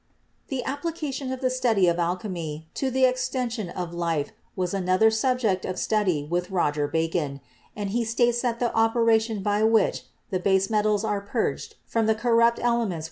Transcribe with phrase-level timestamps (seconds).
[0.47, 5.11] The application of the study of alchemy to the exten sion of life was another
[5.11, 7.47] subject of study with Roger THE EARLY ALCHEMISTS 37 Bacon,
[7.79, 12.15] and he states that the operation by which the base metals are purged from the
[12.15, 12.99] corrupt elements which they Fig.